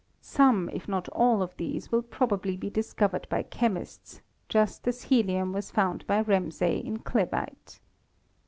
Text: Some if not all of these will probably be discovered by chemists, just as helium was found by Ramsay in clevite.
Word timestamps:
Some 0.23 0.67
if 0.73 0.87
not 0.87 1.07
all 1.09 1.43
of 1.43 1.55
these 1.57 1.91
will 1.91 2.01
probably 2.01 2.57
be 2.57 2.71
discovered 2.71 3.27
by 3.29 3.43
chemists, 3.43 4.19
just 4.49 4.87
as 4.87 5.03
helium 5.03 5.53
was 5.53 5.69
found 5.69 6.07
by 6.07 6.21
Ramsay 6.21 6.81
in 6.83 6.97
clevite. 7.03 7.77